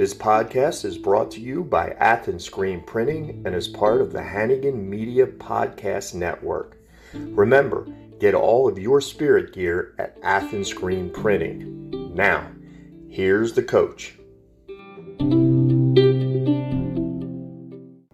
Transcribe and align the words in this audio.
This 0.00 0.14
podcast 0.14 0.86
is 0.86 0.96
brought 0.96 1.30
to 1.32 1.42
you 1.42 1.62
by 1.62 1.90
Athens 1.90 2.42
Screen 2.42 2.82
Printing 2.84 3.42
and 3.44 3.54
is 3.54 3.68
part 3.68 4.00
of 4.00 4.12
the 4.12 4.22
Hannigan 4.22 4.88
Media 4.88 5.26
Podcast 5.26 6.14
Network. 6.14 6.78
Remember, 7.12 7.86
get 8.18 8.32
all 8.32 8.66
of 8.66 8.78
your 8.78 9.02
spirit 9.02 9.52
gear 9.52 9.94
at 9.98 10.16
Athens 10.22 10.68
Screen 10.68 11.10
Printing. 11.10 12.14
Now, 12.14 12.50
here's 13.10 13.52
the 13.52 13.62
coach. 13.62 14.14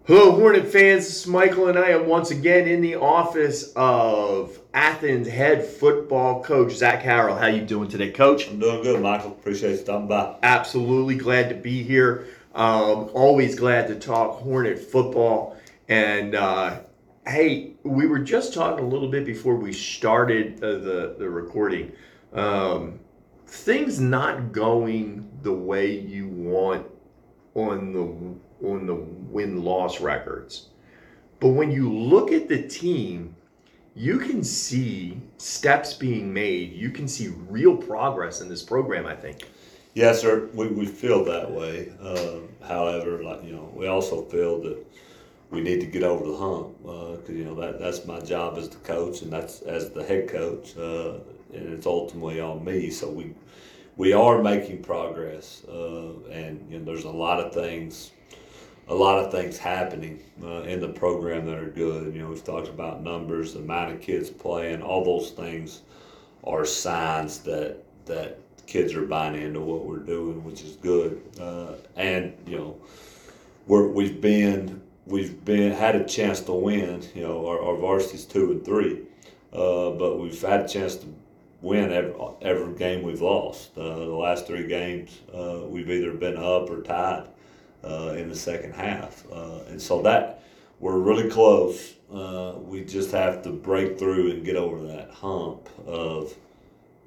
Hello, 0.07 0.31
Hornet 0.31 0.71
fans. 0.71 1.05
This 1.05 1.17
is 1.17 1.27
Michael, 1.27 1.67
and 1.67 1.77
I 1.77 1.89
am 1.89 2.07
once 2.07 2.31
again 2.31 2.65
in 2.65 2.79
the 2.79 2.95
office 2.95 3.73
of 3.75 4.57
Athens 4.73 5.27
head 5.27 5.65
football 5.65 6.41
coach 6.41 6.71
Zac 6.71 7.03
Harrell. 7.03 7.37
How 7.37 7.47
you 7.47 7.61
doing 7.61 7.89
today, 7.89 8.11
Coach? 8.11 8.47
I'm 8.47 8.57
doing 8.57 8.83
good, 8.83 9.01
Michael. 9.01 9.31
Appreciate 9.31 9.71
you 9.71 9.77
stopping 9.79 10.07
by. 10.07 10.37
Absolutely 10.43 11.15
glad 11.15 11.49
to 11.49 11.55
be 11.55 11.83
here. 11.83 12.25
Um, 12.55 13.09
always 13.13 13.59
glad 13.59 13.89
to 13.89 13.95
talk 13.95 14.39
Hornet 14.39 14.79
football. 14.79 15.57
And 15.89 16.35
uh, 16.35 16.79
hey, 17.27 17.73
we 17.83 18.07
were 18.07 18.19
just 18.19 18.53
talking 18.53 18.85
a 18.85 18.87
little 18.87 19.09
bit 19.09 19.25
before 19.25 19.57
we 19.57 19.73
started 19.73 20.63
uh, 20.63 20.77
the 20.77 21.15
the 21.19 21.29
recording. 21.29 21.91
Um, 22.31 23.01
things 23.45 23.99
not 23.99 24.53
going 24.53 25.29
the 25.41 25.51
way 25.51 25.99
you 25.99 26.29
want 26.29 26.87
on 27.55 27.91
the 27.91 28.65
on 28.65 28.85
the 28.85 29.16
win 29.31 29.63
loss 29.63 30.01
records. 30.01 30.67
But 31.39 31.49
when 31.49 31.71
you 31.71 31.91
look 31.91 32.31
at 32.31 32.47
the 32.47 32.67
team, 32.67 33.35
you 33.95 34.19
can 34.19 34.43
see 34.43 35.19
steps 35.37 35.93
being 35.93 36.33
made. 36.33 36.73
You 36.73 36.91
can 36.91 37.07
see 37.07 37.29
real 37.49 37.75
progress 37.75 38.41
in 38.41 38.49
this 38.49 38.63
program, 38.63 39.05
I 39.05 39.15
think. 39.15 39.47
Yes, 39.93 40.21
sir. 40.21 40.49
We, 40.53 40.67
we 40.67 40.85
feel 40.85 41.23
that 41.25 41.49
way. 41.49 41.91
Um, 41.99 42.49
however, 42.61 43.23
like 43.23 43.43
you 43.43 43.53
know, 43.53 43.71
we 43.73 43.87
also 43.87 44.23
feel 44.25 44.61
that 44.61 44.85
we 45.49 45.61
need 45.61 45.79
to 45.79 45.87
get 45.87 46.03
over 46.03 46.25
the 46.25 46.37
hump 46.37 46.77
because 46.83 47.29
uh, 47.29 47.33
you 47.33 47.43
know 47.43 47.55
that 47.55 47.79
that's 47.79 48.05
my 48.05 48.19
job 48.19 48.57
as 48.57 48.69
the 48.69 48.77
coach, 48.77 49.23
and 49.23 49.31
that's 49.33 49.61
as 49.61 49.89
the 49.89 50.03
head 50.03 50.29
coach, 50.29 50.77
uh, 50.77 51.15
and 51.53 51.73
it's 51.73 51.87
ultimately 51.87 52.39
on 52.39 52.63
me. 52.63 52.91
So 52.91 53.09
we 53.09 53.33
we 53.95 54.13
are 54.13 54.43
making 54.43 54.83
progress, 54.83 55.63
uh, 55.67 56.11
and 56.29 56.63
you 56.69 56.77
know, 56.77 56.85
there's 56.85 57.05
a 57.05 57.09
lot 57.09 57.39
of 57.39 57.51
things 57.53 58.11
a 58.89 58.95
lot 58.95 59.19
of 59.19 59.31
things 59.31 59.57
happening 59.57 60.19
uh, 60.43 60.61
in 60.61 60.79
the 60.79 60.87
program 60.87 61.45
that 61.45 61.57
are 61.57 61.69
good. 61.69 62.13
You 62.13 62.21
know, 62.21 62.29
we've 62.29 62.43
talked 62.43 62.69
about 62.69 63.03
numbers, 63.03 63.53
the 63.53 63.59
amount 63.59 63.93
of 63.93 64.01
kids 64.01 64.29
playing, 64.29 64.81
all 64.81 65.03
those 65.03 65.31
things 65.31 65.81
are 66.43 66.65
signs 66.65 67.39
that 67.39 67.83
that 68.05 68.39
kids 68.67 68.93
are 68.93 69.05
buying 69.05 69.41
into 69.41 69.59
what 69.59 69.85
we're 69.85 69.97
doing, 69.97 70.43
which 70.43 70.61
is 70.61 70.75
good. 70.77 71.21
Uh, 71.39 71.73
and 71.97 72.33
you 72.45 72.57
know, 72.57 72.77
we're 73.67 73.87
we've 73.87 74.21
been 74.21 74.81
we've 75.05 75.43
been 75.43 75.73
had 75.73 75.95
a 75.95 76.05
chance 76.05 76.39
to 76.41 76.53
win. 76.53 77.03
You 77.13 77.23
know, 77.23 77.47
our, 77.47 77.61
our 77.61 77.77
varsity's 77.77 78.25
two 78.25 78.51
and 78.51 78.63
three, 78.63 79.01
uh, 79.51 79.91
but 79.91 80.17
we've 80.17 80.41
had 80.41 80.61
a 80.61 80.67
chance 80.67 80.95
to 80.97 81.13
win 81.61 81.91
every, 81.91 82.13
every 82.41 82.73
game 82.75 83.03
we've 83.03 83.21
lost. 83.21 83.77
Uh, 83.77 83.83
the 83.83 84.05
last 84.05 84.47
three 84.47 84.67
games, 84.67 85.19
uh, 85.33 85.61
we've 85.65 85.89
either 85.89 86.13
been 86.13 86.37
up 86.37 86.69
or 86.69 86.81
tied 86.83 87.27
uh, 87.83 88.15
in 88.17 88.29
the 88.29 88.35
second 88.35 88.73
half. 88.73 89.23
Uh, 89.31 89.59
and 89.69 89.81
so 89.81 90.01
that 90.01 90.43
we're 90.79 90.97
really 90.97 91.29
close. 91.29 91.95
Uh, 92.13 92.53
we 92.57 92.83
just 92.83 93.11
have 93.11 93.41
to 93.43 93.49
break 93.51 93.97
through 93.99 94.31
and 94.31 94.45
get 94.45 94.55
over 94.55 94.85
that 94.87 95.09
hump 95.09 95.69
of, 95.85 96.33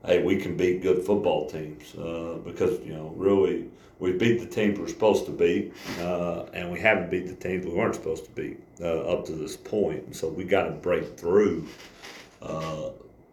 hey, 0.04 0.22
we 0.22 0.36
can 0.36 0.56
beat 0.56 0.82
good 0.82 1.04
football 1.04 1.48
teams 1.48 1.94
uh, 1.94 2.38
because 2.44 2.80
you 2.80 2.92
know 2.92 3.12
really 3.16 3.70
we 3.98 4.12
beat 4.12 4.40
the 4.40 4.46
teams 4.46 4.78
we're 4.78 4.88
supposed 4.88 5.27
to 5.27 5.32
beat, 5.32 5.72
uh, 6.00 6.45
and 6.52 6.70
we 6.70 6.80
haven't 6.80 7.11
beat 7.11 7.27
the 7.27 7.34
teams 7.34 7.66
we 7.66 7.72
weren't 7.72 7.95
supposed 7.95 8.24
to 8.24 8.30
beat 8.30 8.58
uh, 8.80 9.00
up 9.02 9.24
to 9.27 9.33
this 9.33 9.56
point. 9.56 10.05
And 10.06 10.16
so 10.16 10.28
we 10.28 10.45
got 10.45 10.64
to 10.64 10.70
break 10.70 11.18
through 11.18 11.66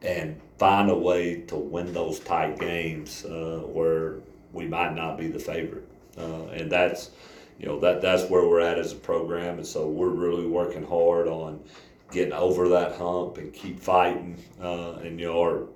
and 0.03 0.39
find 0.59 0.89
a 0.91 0.95
way 0.95 1.41
to 1.41 1.55
win 1.55 1.91
those 1.91 2.19
tight 2.19 2.59
games 2.59 3.25
where 3.27 4.15
we 4.53 4.67
might 4.67 4.93
not 4.93 5.17
be 5.17 5.27
the 5.27 5.39
favorite. 5.39 5.87
And 6.17 6.71
that's 6.71 7.11
you 7.59 7.65
know 7.65 7.79
that 7.79 8.01
that's 8.01 8.29
where 8.29 8.47
we're 8.47 8.59
at 8.59 8.77
as 8.77 8.91
a 8.91 8.95
program, 8.95 9.57
and 9.57 9.65
so 9.65 9.87
we're 9.87 10.09
really 10.09 10.45
working 10.45 10.85
hard 10.85 11.27
on 11.27 11.59
getting 12.11 12.33
over 12.33 12.69
that 12.69 12.95
hump 12.95 13.37
and 13.37 13.53
keep 13.53 13.79
fighting. 13.79 14.37
Uh, 14.61 14.93
and 14.95 15.19
you 15.19 15.27
know 15.27 15.39
our 15.41 15.67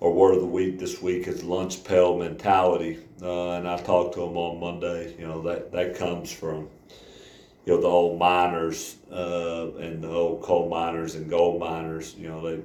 our 0.00 0.10
word 0.10 0.34
of 0.34 0.40
the 0.40 0.46
week 0.46 0.78
this 0.78 1.02
week 1.02 1.26
is 1.26 1.42
lunch 1.42 1.82
pail 1.84 2.16
mentality, 2.16 2.98
uh, 3.22 3.52
and 3.52 3.68
I 3.68 3.78
talked 3.78 4.14
to 4.14 4.20
them 4.20 4.36
on 4.36 4.60
Monday. 4.60 5.14
You 5.18 5.26
know 5.26 5.42
that 5.42 5.72
that 5.72 5.96
comes 5.96 6.30
from 6.30 6.68
you 7.66 7.74
know 7.74 7.80
the 7.80 7.88
old 7.88 8.18
miners 8.18 8.96
uh, 9.12 9.70
and 9.78 10.02
the 10.02 10.10
old 10.10 10.42
coal 10.42 10.68
miners 10.68 11.16
and 11.16 11.28
gold 11.28 11.60
miners. 11.60 12.14
You 12.16 12.28
know 12.28 12.42
they 12.48 12.62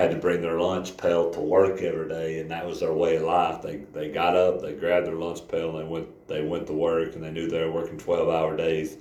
had 0.00 0.10
to 0.10 0.16
bring 0.16 0.40
their 0.40 0.58
lunch 0.58 0.96
pail 0.96 1.30
to 1.30 1.40
work 1.40 1.82
every 1.82 2.08
day, 2.08 2.40
and 2.40 2.50
that 2.50 2.66
was 2.66 2.80
their 2.80 2.92
way 2.92 3.16
of 3.16 3.22
life. 3.22 3.62
They 3.62 3.76
they 3.92 4.10
got 4.10 4.34
up, 4.34 4.62
they 4.62 4.72
grabbed 4.72 5.06
their 5.06 5.14
lunch 5.14 5.46
pail, 5.48 5.70
and 5.70 5.78
they 5.78 5.90
went 5.90 6.28
they 6.28 6.42
went 6.42 6.66
to 6.68 6.72
work, 6.72 7.14
and 7.14 7.22
they 7.22 7.30
knew 7.30 7.48
they 7.48 7.64
were 7.64 7.72
working 7.72 7.98
twelve 7.98 8.28
hour 8.28 8.56
days, 8.56 8.96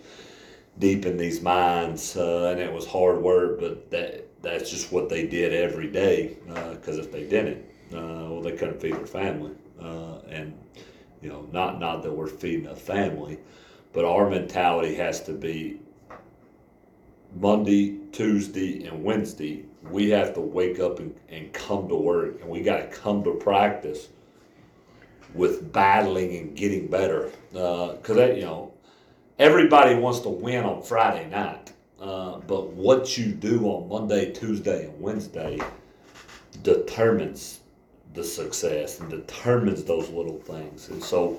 deep 0.77 1.05
in 1.05 1.17
these 1.17 1.41
mines, 1.41 2.15
uh, 2.17 2.49
and 2.51 2.59
it 2.59 2.71
was 2.71 2.85
hard 2.85 3.21
work. 3.21 3.59
But 3.59 3.89
that 3.91 4.41
that's 4.41 4.69
just 4.69 4.91
what 4.91 5.09
they 5.09 5.25
did 5.25 5.53
every 5.53 5.87
day. 5.87 6.37
Because 6.45 6.97
uh, 6.97 7.01
if 7.01 7.11
they 7.11 7.25
didn't, 7.25 7.65
uh, 7.93 8.29
well, 8.29 8.41
they 8.41 8.51
couldn't 8.51 8.81
feed 8.81 8.93
their 8.93 9.07
family, 9.07 9.51
uh, 9.81 10.19
and 10.27 10.57
you 11.21 11.29
know, 11.29 11.47
not 11.51 11.79
not 11.79 12.03
that 12.03 12.11
we're 12.11 12.27
feeding 12.27 12.67
a 12.67 12.75
family, 12.75 13.39
but 13.93 14.05
our 14.05 14.29
mentality 14.29 14.95
has 14.95 15.21
to 15.23 15.33
be 15.33 15.79
Monday, 17.35 17.97
Tuesday, 18.11 18.85
and 18.85 19.03
Wednesday 19.03 19.65
we 19.83 20.09
have 20.09 20.33
to 20.33 20.41
wake 20.41 20.79
up 20.79 20.99
and, 20.99 21.15
and 21.29 21.51
come 21.53 21.87
to 21.87 21.95
work. 21.95 22.41
And 22.41 22.49
we 22.49 22.61
got 22.61 22.77
to 22.77 22.87
come 22.87 23.23
to 23.23 23.31
practice 23.31 24.09
with 25.33 25.71
battling 25.71 26.35
and 26.37 26.55
getting 26.55 26.87
better. 26.87 27.31
Because 27.51 28.17
uh, 28.17 28.33
you 28.33 28.41
know 28.41 28.73
everybody 29.37 29.95
wants 29.95 30.19
to 30.19 30.29
win 30.29 30.65
on 30.65 30.81
friday 30.81 31.29
night. 31.29 31.71
Uh, 31.99 32.39
but 32.39 32.71
what 32.73 33.17
you 33.17 33.31
do 33.31 33.65
on 33.65 33.89
monday 33.89 34.31
tuesday 34.31 34.85
and 34.85 34.99
wednesday 35.01 35.59
determines 36.63 37.59
the 38.13 38.23
success 38.23 38.99
and 38.99 39.09
determines 39.09 39.83
those 39.83 40.09
little 40.09 40.39
things. 40.39 40.89
And 40.89 41.03
so 41.03 41.37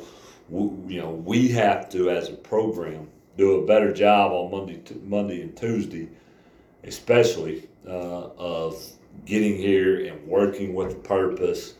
we, 0.48 0.94
you 0.94 1.00
know 1.00 1.10
we 1.10 1.48
have 1.48 1.88
to 1.90 2.10
as 2.10 2.28
a 2.28 2.34
program 2.34 3.08
do 3.40 3.62
a 3.62 3.66
better 3.66 3.92
job 3.92 4.32
on 4.32 4.50
monday 4.50 4.80
monday 5.04 5.42
and 5.42 5.56
tuesday 5.56 6.08
especially 6.84 7.68
uh, 7.86 8.28
of 8.36 8.82
getting 9.24 9.56
here 9.56 10.06
and 10.06 10.26
working 10.26 10.74
with 10.74 11.02
purpose. 11.04 11.74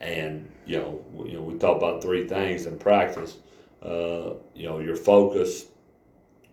And 0.00 0.50
you 0.66 0.78
know, 0.78 1.04
you 1.24 1.34
know, 1.34 1.42
we 1.42 1.58
talk 1.58 1.76
about 1.76 2.02
three 2.02 2.26
things 2.26 2.66
in 2.66 2.78
practice. 2.78 3.38
Uh, 3.82 4.34
you 4.54 4.66
know, 4.66 4.80
your 4.80 4.96
focus, 4.96 5.66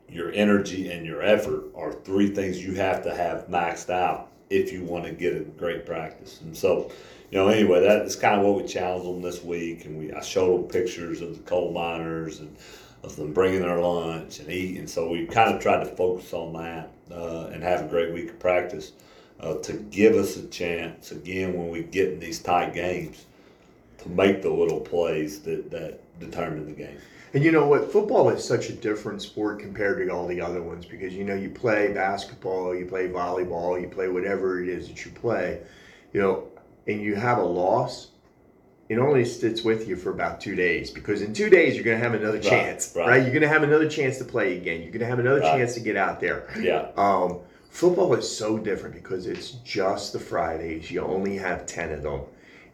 your 0.07 0.31
energy, 0.31 0.91
and 0.91 1.06
your 1.06 1.22
effort 1.22 1.66
are 1.75 1.94
three 1.94 2.30
things 2.30 2.63
you 2.63 2.75
have 2.75 3.03
to 3.03 3.13
have 3.13 3.47
maxed 3.47 3.90
out 3.90 4.31
if 4.50 4.72
you 4.72 4.84
want 4.84 5.06
to 5.06 5.12
get 5.12 5.35
a 5.35 5.40
great 5.40 5.85
practice. 5.85 6.41
And 6.41 6.56
so, 6.56 6.91
you 7.31 7.40
know, 7.40 7.47
anyway, 7.47 7.81
that's 7.81 8.16
kind 8.16 8.40
of 8.40 8.45
what 8.45 8.62
we 8.62 8.68
challenged 8.68 9.07
them 9.07 9.22
this 9.22 9.44
week. 9.44 9.85
And 9.85 9.97
we 9.97 10.13
I 10.13 10.22
showed 10.22 10.62
them 10.62 10.69
pictures 10.69 11.22
of 11.22 11.35
the 11.35 11.44
coal 11.44 11.72
miners 11.74 12.40
and 12.40 12.56
of 13.03 13.15
them 13.15 13.33
bringing 13.33 13.61
their 13.61 13.79
lunch 13.79 14.39
and 14.39 14.49
eating. 14.49 14.87
So 14.87 15.09
we 15.09 15.25
kind 15.25 15.53
of 15.53 15.61
tried 15.61 15.83
to 15.83 15.95
focus 15.95 16.33
on 16.33 16.53
that 16.53 16.91
uh, 17.11 17.47
and 17.47 17.61
have 17.61 17.81
a 17.81 17.87
great 17.87 18.13
week 18.13 18.29
of 18.29 18.39
practice 18.39 18.93
uh, 19.39 19.55
to 19.55 19.73
give 19.73 20.15
us 20.15 20.37
a 20.37 20.47
chance 20.47 21.11
again 21.11 21.53
when 21.53 21.69
we 21.69 21.83
get 21.83 22.13
in 22.13 22.19
these 22.19 22.39
tight 22.39 22.73
games 22.73 23.25
to 24.00 24.09
make 24.09 24.41
the 24.41 24.50
little 24.50 24.79
plays 24.79 25.41
that, 25.41 25.69
that 25.69 26.00
determine 26.19 26.65
the 26.65 26.71
game. 26.71 26.97
And 27.33 27.44
you 27.44 27.51
know 27.51 27.67
what? 27.67 27.91
Football 27.91 28.29
is 28.29 28.44
such 28.44 28.69
a 28.69 28.73
different 28.73 29.21
sport 29.21 29.59
compared 29.59 29.97
to 29.97 30.13
all 30.13 30.27
the 30.27 30.39
other 30.39 30.61
ones 30.61 30.85
because 30.85 31.13
you 31.13 31.23
know 31.23 31.33
you 31.33 31.49
play 31.49 31.91
basketball, 31.91 32.75
you 32.75 32.85
play 32.85 33.07
volleyball, 33.07 33.81
you 33.81 33.88
play 33.88 34.07
whatever 34.07 34.61
it 34.61 34.69
is 34.69 34.88
that 34.88 35.03
you 35.03 35.11
play, 35.11 35.59
you 36.13 36.21
know, 36.21 36.47
and 36.85 37.01
you 37.01 37.15
have 37.15 37.39
a 37.39 37.44
loss 37.44 38.09
it 38.94 39.00
only 39.00 39.25
sits 39.25 39.63
with 39.63 39.88
you 39.88 39.95
for 39.95 40.12
about 40.12 40.40
two 40.40 40.56
days 40.56 40.92
because 40.92 41.22
in 41.22 41.34
two 41.34 41.50
days 41.50 41.75
you're 41.75 41.84
going 41.84 42.00
to 42.00 42.04
have 42.04 42.13
another 42.13 42.38
right, 42.38 42.44
chance, 42.44 42.94
right. 42.95 43.07
right. 43.07 43.22
You're 43.24 43.31
going 43.31 43.42
to 43.42 43.48
have 43.48 43.63
another 43.63 43.90
chance 43.90 44.19
to 44.19 44.24
play 44.24 44.57
again. 44.57 44.81
You're 44.81 44.92
going 44.92 45.00
to 45.00 45.07
have 45.07 45.19
another 45.19 45.40
right. 45.40 45.57
chance 45.57 45.74
to 45.74 45.80
get 45.80 45.98
out 45.98 46.19
there. 46.19 46.48
Yeah. 46.60 46.90
Um, 46.95 47.40
football 47.69 48.13
is 48.13 48.38
so 48.38 48.57
different 48.57 48.95
because 48.95 49.25
it's 49.25 49.51
just 49.63 50.13
the 50.13 50.19
Fridays. 50.19 50.92
You 50.92 51.01
only 51.01 51.38
have 51.38 51.66
ten 51.66 51.92
of 51.92 52.04
them, 52.04 52.22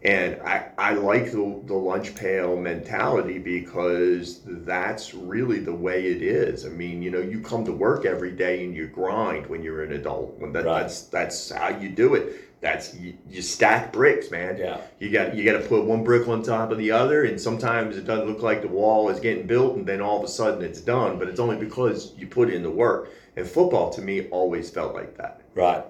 and 0.03 0.41
I 0.41 0.67
I 0.77 0.93
like 0.93 1.31
the 1.31 1.61
the 1.65 1.73
lunch 1.73 2.15
pail 2.15 2.57
mentality 2.57 3.39
because 3.39 4.41
that's 4.45 5.13
really 5.13 5.59
the 5.59 5.73
way 5.73 6.05
it 6.05 6.21
is. 6.21 6.65
I 6.65 6.69
mean, 6.69 7.01
you 7.01 7.11
know, 7.11 7.21
you 7.21 7.39
come 7.39 7.63
to 7.65 7.71
work 7.71 8.05
every 8.05 8.31
day 8.31 8.65
and 8.65 8.75
you 8.75 8.87
grind 8.87 9.47
when 9.47 9.63
you're 9.63 9.83
an 9.83 9.93
adult. 9.93 10.37
When 10.39 10.51
that, 10.51 10.65
that's 10.65 11.03
that's 11.03 11.49
how 11.49 11.69
you 11.69 11.89
do 11.89 12.15
it 12.15 12.48
That's 12.61 12.93
you, 12.93 13.17
you 13.29 13.41
stack 13.41 13.93
bricks, 13.93 14.31
man. 14.31 14.57
Yeah. 14.57 14.81
You 14.99 15.09
got 15.11 15.33
you 15.33 15.45
got 15.45 15.61
to 15.61 15.67
put 15.67 15.85
one 15.85 16.03
brick 16.03 16.27
on 16.27 16.43
top 16.43 16.71
of 16.71 16.77
the 16.77 16.91
other, 16.91 17.23
and 17.23 17.39
sometimes 17.39 17.95
it 17.95 18.05
doesn't 18.05 18.27
look 18.27 18.41
like 18.41 18.61
the 18.61 18.67
wall 18.67 19.07
is 19.09 19.19
getting 19.19 19.47
built, 19.47 19.77
and 19.77 19.85
then 19.85 20.01
all 20.01 20.17
of 20.17 20.23
a 20.23 20.27
sudden 20.27 20.61
it's 20.61 20.81
done. 20.81 21.17
But 21.17 21.29
it's 21.29 21.39
only 21.39 21.55
because 21.55 22.13
you 22.17 22.27
put 22.27 22.49
in 22.49 22.61
the 22.61 22.71
work. 22.71 23.11
And 23.37 23.47
football, 23.47 23.89
to 23.91 24.01
me, 24.01 24.27
always 24.29 24.69
felt 24.69 24.93
like 24.93 25.15
that. 25.17 25.41
Right. 25.55 25.85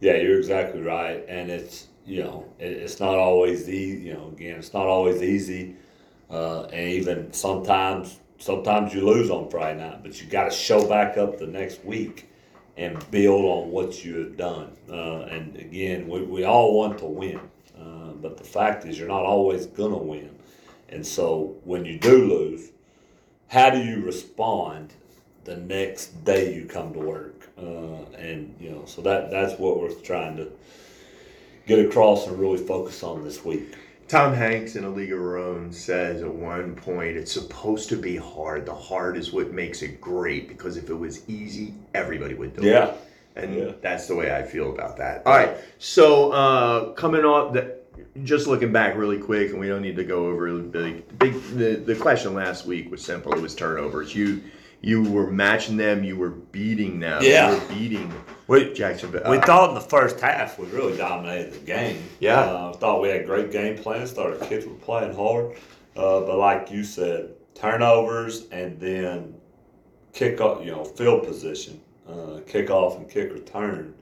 Yeah, 0.00 0.16
you're 0.16 0.38
exactly 0.38 0.80
right. 0.80 1.24
And 1.28 1.50
it's 1.50 1.88
you 2.06 2.22
know 2.22 2.46
it, 2.58 2.72
it's 2.72 3.00
not 3.00 3.16
always 3.16 3.68
easy. 3.68 4.06
You 4.06 4.14
know, 4.14 4.28
again, 4.28 4.58
it's 4.58 4.72
not 4.72 4.86
always 4.86 5.22
easy. 5.22 5.76
Uh, 6.30 6.64
and 6.64 6.90
even 6.90 7.32
sometimes 7.34 8.20
sometimes 8.38 8.94
you 8.94 9.04
lose 9.04 9.28
on 9.28 9.50
Friday 9.50 9.80
night, 9.80 10.02
but 10.02 10.18
you 10.22 10.26
got 10.26 10.44
to 10.44 10.50
show 10.50 10.88
back 10.88 11.18
up 11.18 11.38
the 11.38 11.46
next 11.46 11.84
week 11.84 12.30
and 12.76 13.10
build 13.10 13.44
on 13.44 13.70
what 13.70 14.04
you 14.04 14.18
have 14.18 14.36
done. 14.36 14.76
Uh, 14.90 15.20
and 15.22 15.56
again, 15.56 16.08
we, 16.08 16.22
we 16.22 16.44
all 16.44 16.76
want 16.76 16.98
to 16.98 17.04
win, 17.04 17.40
uh, 17.78 18.10
but 18.20 18.36
the 18.36 18.44
fact 18.44 18.84
is, 18.84 18.98
you're 18.98 19.08
not 19.08 19.24
always 19.24 19.66
gonna 19.66 19.96
win. 19.96 20.30
And 20.88 21.06
so 21.06 21.56
when 21.64 21.84
you 21.84 21.98
do 21.98 22.26
lose, 22.26 22.70
how 23.48 23.70
do 23.70 23.78
you 23.78 24.00
respond 24.04 24.92
the 25.44 25.56
next 25.56 26.24
day 26.24 26.54
you 26.54 26.66
come 26.66 26.92
to 26.92 26.98
work? 26.98 27.48
Uh, 27.56 28.04
and 28.16 28.54
you 28.60 28.70
know, 28.70 28.84
so 28.84 29.02
that 29.02 29.30
that's 29.30 29.58
what 29.58 29.80
we're 29.80 29.94
trying 29.94 30.36
to 30.36 30.50
get 31.66 31.78
across 31.78 32.26
and 32.26 32.38
really 32.38 32.58
focus 32.58 33.02
on 33.02 33.22
this 33.24 33.44
week. 33.44 33.76
Tom 34.14 34.32
Hanks 34.32 34.76
in 34.76 34.84
A 34.84 34.88
League 34.88 35.12
of 35.12 35.18
Our 35.18 35.38
Own 35.38 35.72
says 35.72 36.22
at 36.22 36.32
one 36.32 36.76
point, 36.76 37.16
it's 37.16 37.32
supposed 37.32 37.88
to 37.88 37.96
be 37.96 38.16
hard. 38.16 38.64
The 38.64 38.72
hard 38.72 39.16
is 39.16 39.32
what 39.32 39.50
makes 39.50 39.82
it 39.82 40.00
great 40.00 40.46
because 40.46 40.76
if 40.76 40.88
it 40.88 40.94
was 40.94 41.28
easy, 41.28 41.74
everybody 41.94 42.34
would 42.34 42.54
do 42.54 42.62
it. 42.62 42.66
Yeah. 42.66 42.92
And 43.34 43.52
Yeah. 43.56 43.72
that's 43.82 44.06
the 44.06 44.14
way 44.14 44.32
I 44.32 44.44
feel 44.44 44.72
about 44.72 44.96
that. 44.98 45.26
All 45.26 45.36
right. 45.36 45.56
So 45.80 46.30
uh, 46.30 46.92
coming 46.92 47.24
off 47.24 47.54
the, 47.54 47.74
just 48.22 48.46
looking 48.46 48.70
back 48.70 48.96
really 48.96 49.18
quick, 49.18 49.50
and 49.50 49.58
we 49.58 49.66
don't 49.66 49.82
need 49.82 49.96
to 49.96 50.04
go 50.04 50.26
over 50.26 50.52
the 50.52 50.60
big. 50.60 51.18
big 51.18 51.32
the, 51.56 51.74
the 51.84 51.96
question 51.96 52.34
last 52.34 52.66
week 52.66 52.92
was 52.92 53.02
simple. 53.04 53.32
It 53.34 53.42
was 53.42 53.56
turnovers. 53.56 54.14
You 54.14 54.44
you 54.84 55.02
were 55.02 55.30
matching 55.30 55.78
them. 55.78 56.04
You 56.04 56.16
were 56.16 56.28
beating 56.30 57.00
them. 57.00 57.22
Yeah. 57.22 57.50
You 57.52 57.58
were 57.58 57.68
beating 57.74 58.12
We, 58.48 58.74
Jacksonville. 58.74 59.22
we 59.30 59.38
Uh, 59.38 59.46
thought 59.46 59.70
in 59.70 59.74
the 59.74 59.80
first 59.80 60.20
half 60.20 60.58
we 60.58 60.66
really 60.66 60.94
dominated 60.96 61.54
the 61.54 61.58
game. 61.60 62.02
Yeah. 62.20 62.40
Uh, 62.40 62.72
thought 62.74 63.00
we 63.00 63.08
had 63.08 63.24
great 63.24 63.50
game 63.50 63.78
plans. 63.78 64.12
Thought 64.12 64.32
our 64.40 64.46
kids 64.46 64.66
were 64.66 64.74
playing 64.74 65.14
hard. 65.14 65.56
Uh, 65.96 66.20
but 66.20 66.36
like 66.36 66.70
you 66.70 66.84
said, 66.84 67.30
turnovers 67.54 68.46
and 68.50 68.78
then 68.78 69.34
kick 70.12 70.40
off, 70.42 70.62
you 70.64 70.70
know, 70.72 70.84
field 70.84 71.24
position, 71.26 71.80
uh, 72.06 72.40
kick 72.46 72.68
off 72.68 72.98
and 72.98 73.08
kick 73.08 73.32
return 73.32 73.94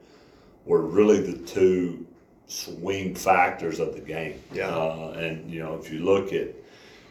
were 0.65 0.81
really 0.81 1.21
the 1.21 1.37
two 1.45 2.05
swing 2.47 3.15
factors 3.15 3.79
of 3.79 3.93
the 3.93 4.01
game. 4.01 4.41
Yeah. 4.51 4.67
Uh, 4.67 5.15
and, 5.17 5.49
you 5.49 5.59
know, 5.63 5.75
if 5.75 5.89
you 5.91 5.99
look 5.99 6.33
at, 6.33 6.49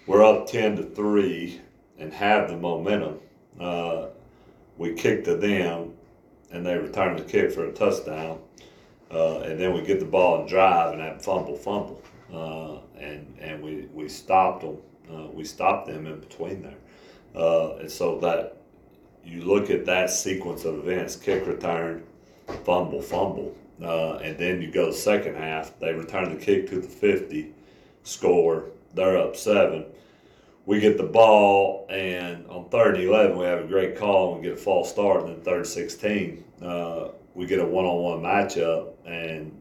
we're 0.06 0.22
up 0.22 0.46
10 0.46 0.76
to 0.76 0.82
3 0.82 1.58
and 1.98 2.12
have 2.12 2.50
the 2.50 2.56
momentum. 2.56 3.18
Uh, 3.60 4.06
we 4.78 4.94
kick 4.94 5.24
to 5.24 5.36
them 5.36 5.92
and 6.50 6.66
they 6.66 6.76
return 6.76 7.16
the 7.16 7.22
kick 7.22 7.50
for 7.52 7.66
a 7.66 7.72
touchdown. 7.72 8.38
Uh, 9.10 9.40
and 9.40 9.60
then 9.60 9.74
we 9.74 9.82
get 9.82 10.00
the 10.00 10.06
ball 10.06 10.40
and 10.40 10.48
drive 10.48 10.92
and 10.92 11.02
have 11.02 11.22
fumble, 11.22 11.56
fumble. 11.56 12.02
Uh, 12.32 12.78
and, 12.98 13.36
and 13.40 13.62
we, 13.62 13.88
we 13.92 14.08
stopped 14.08 14.62
them. 14.62 14.76
Uh, 15.10 15.26
we 15.32 15.44
stopped 15.44 15.86
them 15.86 16.06
in 16.06 16.18
between 16.20 16.62
there. 16.62 16.74
Uh, 17.34 17.76
and 17.76 17.90
so 17.90 18.18
that 18.20 18.56
you 19.24 19.42
look 19.42 19.70
at 19.70 19.84
that 19.86 20.10
sequence 20.10 20.64
of 20.64 20.78
events 20.78 21.16
kick 21.16 21.46
return, 21.46 22.02
fumble, 22.64 23.02
fumble. 23.02 23.54
Uh, 23.82 24.16
and 24.16 24.38
then 24.38 24.62
you 24.62 24.70
go 24.70 24.90
second 24.90 25.36
half, 25.36 25.78
they 25.80 25.92
return 25.92 26.34
the 26.34 26.42
kick 26.42 26.68
to 26.68 26.80
the 26.80 26.88
50, 26.88 27.52
score, 28.04 28.66
they're 28.94 29.18
up 29.18 29.36
seven. 29.36 29.84
We 30.64 30.78
get 30.78 30.96
the 30.96 31.04
ball, 31.04 31.86
and 31.90 32.46
on 32.46 32.68
third 32.68 32.94
and 32.96 33.04
11, 33.04 33.36
we 33.36 33.44
have 33.44 33.64
a 33.64 33.66
great 33.66 33.96
call 33.96 34.32
and 34.32 34.42
we 34.42 34.48
get 34.48 34.58
a 34.58 34.60
false 34.60 34.90
start. 34.90 35.24
And 35.24 35.36
then 35.36 35.42
third 35.42 35.58
and 35.58 35.66
16, 35.66 36.44
uh, 36.62 37.08
we 37.34 37.46
get 37.46 37.58
a 37.58 37.64
one 37.64 37.84
on 37.84 38.02
one 38.02 38.20
matchup, 38.20 38.92
and 39.04 39.60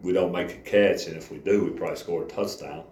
we 0.00 0.12
don't 0.12 0.32
make 0.32 0.50
a 0.52 0.58
catch. 0.58 1.06
And 1.06 1.16
if 1.16 1.30
we 1.30 1.38
do, 1.38 1.64
we 1.64 1.70
probably 1.70 1.96
score 1.96 2.24
a 2.24 2.28
touchdown. 2.28 2.84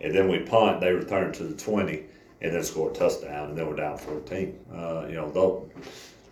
And 0.00 0.14
then 0.14 0.28
we 0.28 0.40
punt, 0.40 0.80
they 0.80 0.92
return 0.92 1.32
to 1.32 1.44
the 1.44 1.56
20, 1.56 2.04
and 2.42 2.54
then 2.54 2.62
score 2.62 2.90
a 2.90 2.94
touchdown, 2.94 3.48
and 3.50 3.58
then 3.58 3.66
we're 3.66 3.76
down 3.76 3.98
14. 3.98 4.58
Uh, 4.72 5.06
you 5.08 5.14
know, 5.14 5.30
those, 5.30 5.68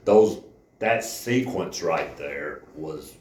those 0.04 0.42
that 0.78 1.02
sequence 1.02 1.82
right 1.82 2.16
there 2.16 2.62
was 2.76 3.14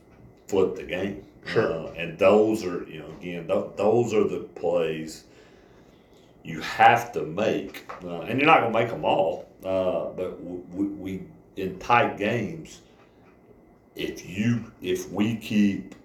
flip 0.47 0.75
the 0.75 0.83
game. 0.83 1.23
Sure. 1.45 1.87
Uh, 1.87 1.91
and 1.93 2.17
those 2.17 2.63
are, 2.63 2.83
you 2.89 2.99
know, 2.99 3.09
again, 3.19 3.47
th- 3.47 3.65
those 3.75 4.13
are 4.13 4.27
the 4.27 4.39
plays 4.55 5.23
you 6.43 6.59
have 6.61 7.11
to 7.13 7.23
make, 7.23 7.85
uh, 8.03 8.21
and 8.21 8.39
you're 8.39 8.47
not 8.47 8.61
going 8.61 8.73
to 8.73 8.79
make 8.79 8.89
them 8.89 9.05
all. 9.05 9.47
Uh, 9.63 10.09
but 10.15 10.43
we, 10.43 10.85
we 10.85 11.23
in 11.55 11.79
tight 11.79 12.17
games, 12.17 12.81
if 13.95 14.27
you 14.27 14.71
if 14.81 15.09
we 15.11 15.35
keep 15.35 15.95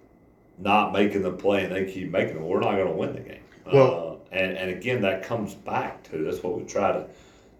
not 0.58 0.92
making 0.92 1.22
the 1.22 1.32
play 1.32 1.64
and 1.64 1.74
they 1.74 1.90
keep 1.90 2.10
making 2.10 2.34
them, 2.34 2.46
we're 2.46 2.60
not 2.60 2.76
going 2.76 2.86
to 2.86 2.92
win 2.92 3.14
the 3.14 3.20
game. 3.20 3.42
Well- 3.66 4.04
uh, 4.04 4.08
and 4.30 4.56
and 4.58 4.70
again, 4.70 5.00
that 5.02 5.22
comes 5.22 5.54
back 5.54 6.02
to 6.10 6.24
that's 6.24 6.42
what 6.42 6.58
we 6.58 6.64
try 6.64 6.92
to. 6.92 7.06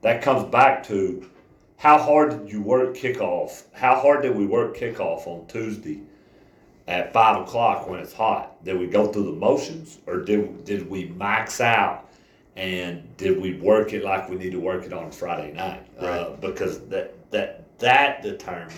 That 0.02 0.22
comes 0.22 0.44
back 0.44 0.84
to 0.84 1.28
how 1.78 1.96
hard 1.98 2.30
did 2.30 2.52
you 2.52 2.60
work 2.60 2.94
kickoff? 2.94 3.62
How 3.72 3.96
hard 3.98 4.22
did 4.22 4.36
we 4.36 4.46
work 4.46 4.76
kickoff 4.76 5.26
on 5.26 5.46
Tuesday 5.46 6.02
at 6.86 7.12
five 7.12 7.40
o'clock 7.40 7.88
when 7.88 8.00
it's 8.00 8.12
hot? 8.12 8.62
Did 8.64 8.78
we 8.78 8.86
go 8.86 9.06
through 9.10 9.24
the 9.24 9.32
motions, 9.32 9.98
or 10.06 10.18
did 10.18 10.64
did 10.64 10.88
we 10.90 11.06
max 11.06 11.60
out? 11.60 12.07
And 12.58 13.16
did 13.16 13.40
we 13.40 13.54
work 13.54 13.92
it 13.92 14.02
like 14.02 14.28
we 14.28 14.34
need 14.34 14.50
to 14.50 14.58
work 14.58 14.84
it 14.84 14.92
on 14.92 15.12
Friday 15.12 15.52
night? 15.52 15.86
Uh, 15.96 16.30
because 16.30 16.80
that 16.88 17.30
that 17.30 17.78
that 17.78 18.20
determines 18.20 18.74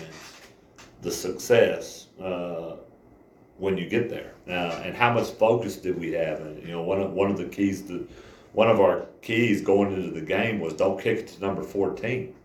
the 1.01 1.09
success 1.09 2.07
uh, 2.23 2.75
when 3.57 3.79
you 3.79 3.89
get 3.89 4.07
there. 4.07 4.33
Uh, 4.47 4.83
and 4.85 4.95
how 4.95 5.11
much 5.11 5.31
focus 5.31 5.77
did 5.77 5.99
we 5.99 6.11
have? 6.11 6.41
And 6.41 6.61
you 6.61 6.71
know, 6.71 6.83
one 6.83 7.01
of 7.01 7.11
one 7.13 7.31
of 7.31 7.39
the 7.39 7.45
keys 7.45 7.81
to 7.87 8.07
one 8.53 8.69
of 8.69 8.79
our 8.79 9.07
keys 9.23 9.61
going 9.61 9.93
into 9.93 10.11
the 10.11 10.21
game 10.21 10.59
was 10.59 10.73
don't 10.73 11.01
kick 11.01 11.17
it 11.17 11.27
to 11.29 11.41
number 11.41 11.63
fourteen, 11.63 12.35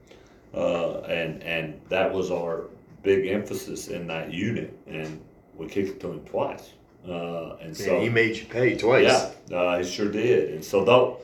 uh, 0.55 1.01
and 1.01 1.43
and 1.43 1.79
that 1.91 2.11
was 2.11 2.31
our 2.31 2.65
big 3.03 3.27
emphasis 3.27 3.89
in 3.89 4.07
that 4.07 4.33
unit. 4.33 4.75
And 4.87 5.21
we 5.55 5.67
kicked 5.67 5.91
it 5.91 6.01
to 6.01 6.13
him 6.13 6.21
twice. 6.25 6.73
Uh, 7.09 7.57
and 7.61 7.77
so 7.77 8.01
he 8.01 8.09
made 8.09 8.37
you 8.37 8.45
pay 8.47 8.77
twice. 8.77 9.05
yeah, 9.49 9.57
uh, 9.57 9.79
he 9.79 9.85
sure 9.85 10.11
did. 10.11 10.55
And 10.55 10.65
so 10.65 10.85
though, 10.85 11.19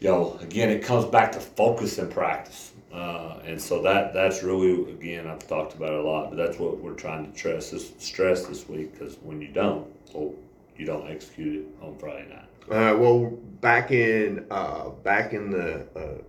you 0.00 0.08
know, 0.08 0.38
again, 0.40 0.70
it 0.70 0.82
comes 0.84 1.04
back 1.04 1.32
to 1.32 1.40
focus 1.40 1.98
and 1.98 2.10
practice. 2.10 2.72
Uh, 2.92 3.40
and 3.44 3.60
so 3.60 3.82
that 3.82 4.14
that's 4.14 4.44
really 4.44 4.88
again 4.92 5.26
I've 5.26 5.46
talked 5.48 5.74
about 5.74 5.92
it 5.92 5.98
a 5.98 6.02
lot, 6.02 6.30
but 6.30 6.36
that's 6.36 6.58
what 6.60 6.78
we're 6.78 6.94
trying 6.94 7.30
to 7.30 7.36
stress 7.36 7.70
this 7.70 7.92
stress 7.98 8.46
this 8.46 8.68
week 8.68 8.92
because 8.92 9.16
when 9.22 9.40
you 9.40 9.48
don't, 9.48 9.86
well, 10.14 10.32
you 10.76 10.86
don't 10.86 11.10
execute 11.10 11.64
it 11.64 11.84
on 11.84 11.96
Friday 11.98 12.28
night. 12.28 12.48
Uh, 12.70 12.96
well, 12.96 13.26
back 13.60 13.90
in 13.90 14.46
uh, 14.50 14.90
back 15.02 15.32
in 15.32 15.50
the 15.50 15.84
uh, 15.96 16.22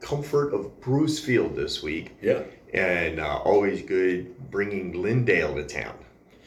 comfort 0.00 0.54
of 0.54 0.80
Bruce 0.80 1.18
Field 1.20 1.54
this 1.54 1.82
week, 1.82 2.16
Yeah, 2.22 2.42
and 2.72 3.20
uh, 3.20 3.36
always 3.44 3.82
good 3.82 4.50
bringing 4.50 4.94
Lindale 4.94 5.54
to 5.56 5.64
town, 5.66 5.96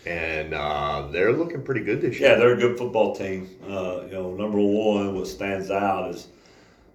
and 0.09 0.55
uh, 0.55 1.07
they're 1.11 1.33
looking 1.33 1.61
pretty 1.61 1.81
good 1.81 2.01
this 2.01 2.19
year. 2.19 2.31
yeah, 2.31 2.35
they're 2.35 2.53
a 2.53 2.57
good 2.57 2.79
football 2.79 3.15
team. 3.15 3.47
Uh, 3.63 4.01
you 4.07 4.13
know, 4.13 4.33
number 4.33 4.57
one, 4.57 5.13
what 5.13 5.27
stands 5.27 5.69
out 5.69 6.09
is 6.09 6.27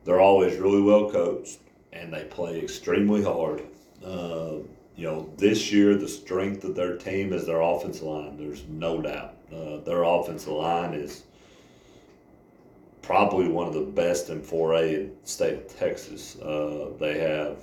they're 0.05 0.21
always 0.21 0.59
really 0.59 0.83
well 0.83 1.09
coached 1.09 1.61
and 1.93 2.13
they 2.13 2.25
play 2.25 2.61
extremely 2.61 3.23
hard. 3.23 3.63
Uh, 4.05 4.57
you 4.97 5.07
know, 5.07 5.31
this 5.37 5.73
year 5.73 5.95
the 5.95 6.09
strength 6.09 6.65
of 6.65 6.75
their 6.75 6.97
team 6.97 7.33
is 7.33 7.47
their 7.47 7.61
offensive 7.61 8.03
line. 8.03 8.37
There's 8.37 8.65
no 8.69 9.01
doubt. 9.01 9.37
Uh, 9.55 9.79
their 9.79 10.03
offensive 10.03 10.53
line 10.53 10.95
is 10.95 11.23
probably 13.01 13.47
one 13.47 13.69
of 13.69 13.75
the 13.75 13.81
best 13.81 14.29
in 14.29 14.41
4A 14.41 14.95
in 14.95 15.17
the 15.23 15.29
state 15.29 15.55
of 15.55 15.79
Texas. 15.79 16.37
Uh, 16.41 16.89
they 16.99 17.21
have, 17.21 17.59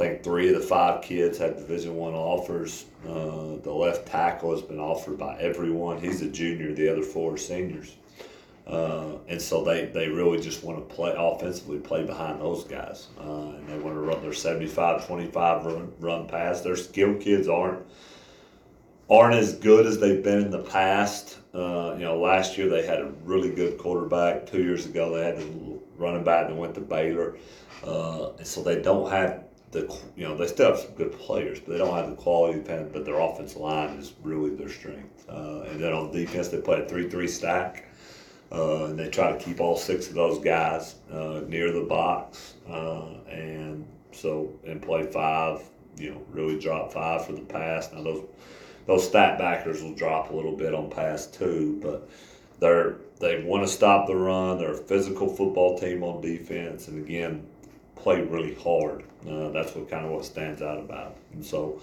think, 0.00 0.22
three 0.22 0.48
of 0.48 0.60
the 0.60 0.66
five 0.66 1.02
kids 1.02 1.36
have 1.38 1.56
Division 1.56 1.94
One 1.94 2.14
offers. 2.14 2.86
Uh, 3.06 3.56
the 3.62 3.72
left 3.72 4.06
tackle 4.06 4.52
has 4.52 4.62
been 4.62 4.80
offered 4.80 5.18
by 5.18 5.36
everyone. 5.38 6.00
He's 6.00 6.22
a 6.22 6.28
junior. 6.28 6.72
The 6.72 6.90
other 6.90 7.02
four 7.02 7.34
are 7.34 7.36
seniors. 7.36 7.96
Uh, 8.66 9.16
and 9.28 9.40
so 9.40 9.62
they, 9.62 9.86
they 9.86 10.08
really 10.08 10.40
just 10.40 10.64
want 10.64 10.78
to 10.78 10.94
play 10.94 11.12
offensively, 11.16 11.78
play 11.78 12.04
behind 12.04 12.40
those 12.40 12.64
guys. 12.64 13.08
Uh, 13.18 13.50
and 13.50 13.68
they 13.68 13.78
want 13.78 13.94
to 13.94 14.00
run 14.00 14.22
their 14.22 14.32
75 14.32 15.06
25 15.06 15.66
run, 15.66 15.92
run 15.98 16.26
pass. 16.26 16.62
Their 16.62 16.76
skill 16.76 17.14
kids 17.16 17.48
aren't 17.48 17.84
aren't 19.10 19.34
as 19.34 19.54
good 19.54 19.86
as 19.86 19.98
they've 19.98 20.22
been 20.22 20.40
in 20.40 20.50
the 20.50 20.62
past. 20.62 21.38
Uh, 21.52 21.94
you 21.98 22.04
know, 22.04 22.16
last 22.18 22.56
year 22.56 22.68
they 22.68 22.86
had 22.86 23.00
a 23.00 23.12
really 23.24 23.50
good 23.50 23.76
quarterback. 23.76 24.46
Two 24.46 24.62
years 24.62 24.86
ago 24.86 25.16
they 25.16 25.24
had 25.24 25.38
a 25.38 25.78
running 25.98 26.22
back 26.22 26.46
that 26.46 26.56
went 26.56 26.74
to 26.76 26.80
Baylor. 26.80 27.36
Uh, 27.84 28.30
and 28.38 28.46
so 28.46 28.62
they 28.62 28.80
don't 28.80 29.10
have 29.10 29.49
the 29.72 29.96
you 30.16 30.26
know 30.26 30.36
they 30.36 30.46
still 30.46 30.72
have 30.72 30.80
some 30.80 30.94
good 30.94 31.12
players, 31.12 31.60
but 31.60 31.72
they 31.72 31.78
don't 31.78 31.94
have 31.94 32.10
the 32.10 32.16
quality. 32.16 32.58
But 32.58 33.04
their 33.04 33.20
offensive 33.20 33.60
line 33.60 33.90
is 33.98 34.12
really 34.22 34.54
their 34.54 34.68
strength. 34.68 35.28
Uh, 35.28 35.62
and 35.68 35.80
then 35.80 35.92
on 35.92 36.10
defense, 36.10 36.48
they 36.48 36.60
play 36.60 36.82
a 36.82 36.88
three-three 36.88 37.28
stack, 37.28 37.84
uh, 38.50 38.86
and 38.86 38.98
they 38.98 39.08
try 39.08 39.32
to 39.32 39.38
keep 39.38 39.60
all 39.60 39.76
six 39.76 40.08
of 40.08 40.14
those 40.14 40.38
guys 40.38 40.96
uh, 41.12 41.42
near 41.46 41.72
the 41.72 41.82
box, 41.82 42.54
uh, 42.68 43.14
and 43.28 43.86
so 44.12 44.52
and 44.66 44.82
play 44.82 45.06
five. 45.06 45.62
You 45.96 46.14
know, 46.14 46.22
really 46.30 46.58
drop 46.58 46.92
five 46.92 47.26
for 47.26 47.32
the 47.32 47.42
pass. 47.42 47.92
Now 47.92 48.02
those 48.02 48.24
those 48.86 49.06
stack 49.06 49.38
backers 49.38 49.82
will 49.82 49.94
drop 49.94 50.30
a 50.30 50.34
little 50.34 50.56
bit 50.56 50.74
on 50.74 50.90
pass 50.90 51.26
too, 51.26 51.78
but 51.82 52.08
they're 52.58 52.96
they 53.20 53.42
want 53.44 53.62
to 53.62 53.68
stop 53.68 54.06
the 54.06 54.16
run. 54.16 54.58
They're 54.58 54.72
a 54.72 54.76
physical 54.76 55.28
football 55.28 55.78
team 55.78 56.02
on 56.02 56.20
defense, 56.20 56.88
and 56.88 57.04
again, 57.04 57.46
play 58.00 58.20
really 58.22 58.54
hard. 58.54 59.04
Uh, 59.28 59.50
that's 59.50 59.74
what 59.74 59.90
kind 59.90 60.04
of 60.04 60.12
what 60.12 60.24
stands 60.24 60.62
out 60.62 60.78
about. 60.78 61.16
And 61.32 61.44
so, 61.44 61.80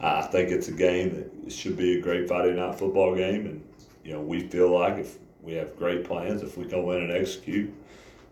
I 0.00 0.22
think 0.22 0.50
it's 0.50 0.68
a 0.68 0.72
game 0.72 1.30
that 1.44 1.52
should 1.52 1.76
be 1.76 1.98
a 1.98 2.00
great 2.00 2.26
Friday 2.26 2.54
night 2.54 2.78
football 2.78 3.14
game, 3.14 3.46
and 3.46 3.64
you 4.04 4.12
know 4.12 4.20
we 4.20 4.48
feel 4.48 4.70
like 4.70 4.98
if 4.98 5.18
we 5.42 5.52
have 5.54 5.76
great 5.76 6.04
plans, 6.04 6.42
if 6.42 6.56
we 6.56 6.64
go 6.64 6.92
in 6.92 7.02
and 7.02 7.12
execute, 7.12 7.70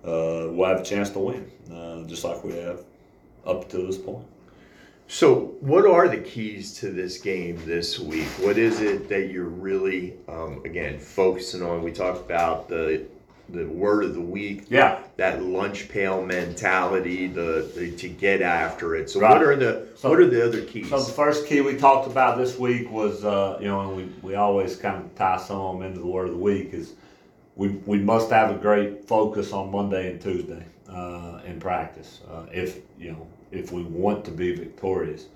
uh, 0.05 0.49
we'll 0.51 0.69
have 0.69 0.81
a 0.81 0.85
chance 0.85 1.11
to 1.11 1.19
win, 1.19 1.51
uh, 1.73 2.05
just 2.05 2.25
like 2.25 2.43
we 2.43 2.53
have 2.55 2.85
up 3.47 3.69
to 3.71 3.79
this 3.79 3.99
point. 3.99 4.27
So, 5.11 5.57
what 5.61 5.87
are 5.87 6.07
the 6.07 6.19
keys 6.19 6.75
to 6.81 6.91
this 6.91 7.19
game 7.19 7.59
this 7.65 7.99
week? 7.99 8.29
What 8.41 8.59
is 8.59 8.83
it 8.83 9.09
that 9.09 9.31
you're 9.31 9.45
really, 9.45 10.15
um, 10.29 10.61
again, 10.67 10.99
focusing 10.99 11.63
on? 11.63 11.83
We 11.83 11.93
talked 11.93 12.21
about 12.21 12.69
the 12.69 13.07
the 13.49 13.65
word 13.65 14.05
of 14.05 14.15
the 14.15 14.21
week, 14.21 14.65
Yeah. 14.69 14.99
that 15.17 15.43
lunch 15.43 15.89
pail 15.89 16.23
mentality, 16.25 17.27
the, 17.29 17.71
the 17.75 17.91
to 17.93 18.09
get 18.09 18.43
after 18.43 18.95
it. 18.95 19.09
So, 19.11 19.21
Right. 19.21 19.33
what 19.33 19.43
are 19.43 19.57
the 19.57 19.87
So- 19.97 20.11
what 20.11 20.19
are 20.21 20.27
the 20.27 20.45
other 20.45 20.61
keys? 20.63 20.91
So 20.91 21.01
the 21.01 21.13
first 21.13 21.47
key 21.47 21.61
we 21.61 21.77
talked 21.77 22.07
about 22.07 22.37
this 22.39 22.59
week 22.59 22.91
was, 22.93 23.25
uh, 23.25 23.57
you 23.61 23.67
know, 23.69 23.81
and 23.81 23.97
we, 23.97 24.09
we 24.23 24.35
always 24.35 24.77
kind 24.77 24.97
of 24.97 25.15
tie 25.15 25.39
some 25.39 25.57
of 25.61 25.79
them 25.79 25.87
into 25.89 26.01
the 26.01 26.07
word 26.07 26.27
of 26.29 26.33
the 26.35 26.41
week 26.41 26.75
is 26.75 26.93
we, 27.57 27.69
we 27.87 27.99
must 27.99 28.31
have 28.31 28.51
a 28.51 28.55
great 28.59 29.07
focus 29.09 29.53
on 29.53 29.71
Monday 29.73 30.11
and 30.11 30.21
Tuesday 30.21 30.63
uh, 30.89 31.41
in 31.47 31.59
practice. 31.59 32.21
Uh, 32.31 32.45
if 32.53 32.79
you 32.99 33.13
know 33.13 33.27
if 33.51 33.73
we 33.73 33.83
want 33.83 34.25
to 34.27 34.31
be 34.31 34.55
victorious, 34.55 35.27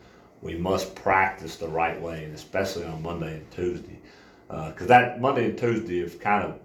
we 0.42 0.54
must 0.54 0.95
practice 0.95 1.57
the 1.57 1.66
right 1.69 2.00
way, 2.00 2.25
and 2.25 2.35
especially 2.35 2.85
on 2.85 3.02
Monday 3.02 3.35
and 3.38 3.50
Tuesday, 3.50 3.99
because 4.49 4.87
that 4.87 5.21
Monday 5.21 5.47
and 5.47 5.57
Tuesday 5.59 6.00
have 6.00 6.21
kind 6.21 6.45
of 6.45 6.59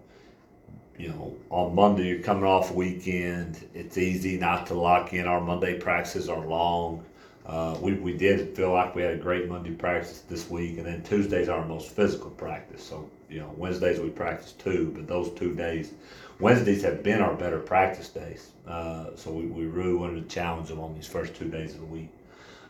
you 0.97 1.09
know, 1.09 1.35
on 1.49 1.75
Monday 1.75 2.07
you're 2.07 2.23
coming 2.23 2.43
off 2.43 2.73
weekend. 2.73 3.67
It's 3.73 3.97
easy 3.97 4.37
not 4.37 4.67
to 4.67 4.73
lock 4.73 5.13
in. 5.13 5.27
Our 5.27 5.41
Monday 5.41 5.79
practices 5.79 6.29
are 6.29 6.45
long. 6.45 7.03
Uh, 7.45 7.77
we, 7.79 7.93
we 7.93 8.13
did 8.17 8.55
feel 8.55 8.73
like 8.73 8.93
we 8.93 9.01
had 9.01 9.13
a 9.13 9.17
great 9.17 9.47
Monday 9.47 9.71
practice 9.71 10.19
this 10.27 10.49
week, 10.49 10.77
and 10.77 10.85
then 10.85 11.01
Tuesday's 11.03 11.47
are 11.47 11.59
our 11.59 11.65
most 11.65 11.91
physical 11.91 12.29
practice. 12.31 12.83
So, 12.83 13.09
you 13.29 13.39
know, 13.39 13.53
Wednesdays 13.55 14.01
we 14.01 14.09
practice 14.09 14.51
two, 14.51 14.91
but 14.93 15.07
those 15.07 15.31
two 15.31 15.55
days, 15.55 15.93
Wednesdays 16.39 16.83
have 16.83 17.03
been 17.03 17.21
our 17.21 17.33
better 17.35 17.59
practice 17.59 18.09
days. 18.09 18.51
Uh, 18.67 19.15
so 19.15 19.31
we, 19.31 19.45
we 19.45 19.65
really 19.65 19.93
wanted 19.93 20.27
to 20.27 20.35
challenge 20.35 20.67
them 20.67 20.79
on 20.81 20.93
these 20.93 21.07
first 21.07 21.35
two 21.35 21.47
days 21.47 21.73
of 21.73 21.79
the 21.79 21.85
week. 21.85 22.09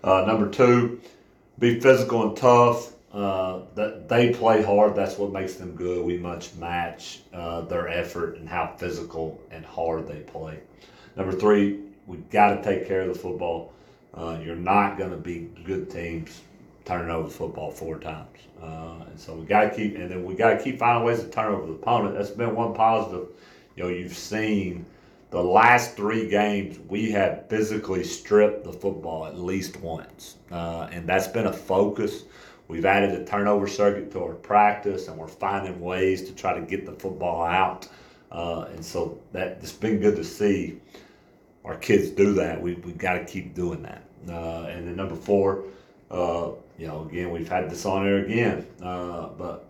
Uh, 0.04 0.26
number 0.28 0.48
two, 0.48 1.02
be 1.58 1.80
physical 1.80 2.28
and 2.28 2.38
tough. 2.38 2.94
Uh, 3.18 3.64
that 3.74 4.08
they 4.08 4.32
play 4.32 4.62
hard. 4.62 4.94
That's 4.94 5.18
what 5.18 5.32
makes 5.32 5.56
them 5.56 5.76
good. 5.76 6.06
We 6.06 6.20
much 6.20 6.54
match 6.54 7.22
uh, 7.34 7.62
their 7.62 7.88
effort 7.88 8.38
and 8.38 8.48
how 8.48 8.76
physical 8.78 9.42
and 9.50 9.66
hard 9.66 10.08
they 10.08 10.20
play. 10.20 10.60
Number 11.16 11.32
three, 11.32 11.80
we 12.06 12.18
got 12.18 12.54
to 12.54 12.62
take 12.62 12.88
care 12.88 13.02
of 13.02 13.08
the 13.08 13.20
football. 13.20 13.74
Uh, 14.14 14.38
you're 14.44 14.56
not 14.56 15.00
going 15.00 15.10
to 15.10 15.18
be 15.18 15.50
good 15.64 15.90
teams 15.90 16.42
turning 16.86 17.10
over 17.10 17.28
the 17.28 17.34
football 17.34 17.72
four 17.72 17.98
times, 17.98 18.38
uh, 18.62 19.00
and 19.10 19.20
so 19.20 19.34
we 19.34 19.48
got 19.48 19.62
to 19.62 19.76
keep. 19.76 19.96
And 19.96 20.12
then 20.12 20.24
we 20.24 20.36
got 20.36 20.52
to 20.52 20.64
keep 20.64 20.78
finding 20.78 21.04
ways 21.04 21.22
to 21.22 21.28
turn 21.28 21.52
over 21.52 21.66
the 21.66 21.74
opponent. 21.74 22.14
That's 22.14 22.30
been 22.30 22.54
one 22.54 22.76
positive. 22.76 23.30
You 23.76 23.86
know, 23.86 23.90
you've 23.90 24.16
seen 24.16 24.86
the 25.32 25.44
last 25.44 25.96
three 25.96 26.30
games 26.30 26.78
we 26.88 27.10
have 27.14 27.50
physically 27.50 28.04
stripped 28.04 28.64
the 28.64 28.74
football 28.74 29.26
at 29.26 29.40
least 29.40 29.78
once, 29.78 30.36
uh, 30.52 30.88
and 30.92 31.10
that's 31.10 31.28
been 31.28 31.48
a 31.48 31.54
focus. 31.54 32.26
We've 32.68 32.86
added 32.86 33.12
a 33.12 33.26
turnover 33.26 33.68
circuit 33.68 34.12
to 34.12 34.24
our 34.24 34.34
practice, 34.34 35.08
and 35.08 35.18
we're 35.18 35.28
finding 35.28 35.80
ways 35.80 36.24
to 36.24 36.36
try 36.36 36.54
to 36.54 36.66
get 36.66 36.86
the 36.86 36.92
football 36.94 37.46
out. 37.46 37.88
Uh, 38.32 38.68
and 38.74 38.84
so 38.84 39.18
that 39.32 39.60
it's 39.62 39.72
been 39.72 40.00
good 40.00 40.18
to 40.18 40.24
see 40.24 40.80
our 41.64 41.76
kids 41.76 42.10
do 42.10 42.34
that. 42.34 42.62
We 42.62 42.76
we 42.76 42.92
got 42.92 43.14
to 43.14 43.26
keep 43.26 43.54
doing 43.54 43.84
that. 43.84 44.04
Uh, 44.28 44.68
and 44.68 44.88
then 44.88 44.96
number 44.96 45.16
four, 45.16 45.64
uh, 46.12 46.52
you 46.78 46.88
know, 46.88 47.08
again 47.10 47.32
we've 47.32 47.48
had 47.48 47.70
this 47.70 47.86
on 47.86 48.04
there 48.04 48.18
again, 48.26 48.68
uh, 48.84 49.30
but 49.30 49.70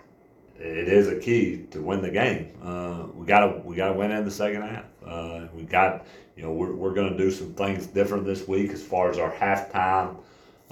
it 0.60 0.88
is 0.88 1.08
a 1.08 1.20
key 1.20 1.66
to 1.70 1.82
win 1.82 2.02
the 2.02 2.10
game. 2.10 2.52
Uh, 2.64 3.06
we 3.14 3.28
gotta 3.28 3.62
we 3.64 3.76
gotta 3.76 3.94
win 3.94 4.12
in 4.12 4.26
the 4.26 4.32
second 4.32 4.64
half. 4.64 4.86
Uh, 5.06 5.48
we 5.54 5.64
got 5.64 6.06
you 6.36 6.42
know 6.42 6.52
we're 6.52 6.74
we're 6.74 6.94
gonna 6.94 7.16
do 7.18 7.30
some 7.30 7.54
things 7.54 7.86
different 7.86 8.26
this 8.26 8.48
week 8.48 8.72
as 8.72 8.84
far 8.84 9.12
as 9.12 9.20
our 9.20 9.32
halftime 9.32 10.18